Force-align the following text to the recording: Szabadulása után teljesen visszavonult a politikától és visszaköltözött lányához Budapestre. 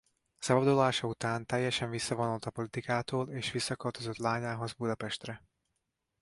Szabadulása 0.37 1.07
után 1.07 1.45
teljesen 1.45 1.89
visszavonult 1.89 2.45
a 2.45 2.49
politikától 2.49 3.29
és 3.29 3.51
visszaköltözött 3.51 4.17
lányához 4.17 4.73
Budapestre. 4.73 5.43